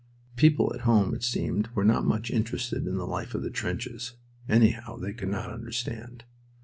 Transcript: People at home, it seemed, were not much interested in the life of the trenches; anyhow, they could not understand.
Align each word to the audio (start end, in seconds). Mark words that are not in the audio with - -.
People 0.35 0.71
at 0.73 0.81
home, 0.81 1.13
it 1.13 1.21
seemed, 1.23 1.67
were 1.75 1.83
not 1.83 2.03
much 2.07 2.31
interested 2.31 2.87
in 2.87 2.97
the 2.97 3.05
life 3.05 3.35
of 3.35 3.43
the 3.43 3.51
trenches; 3.51 4.13
anyhow, 4.49 4.97
they 4.97 5.13
could 5.13 5.29
not 5.29 5.51
understand. 5.51 6.23